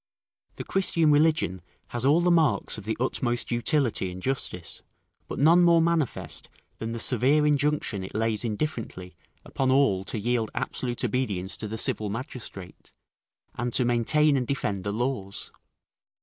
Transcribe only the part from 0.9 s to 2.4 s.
religion has all the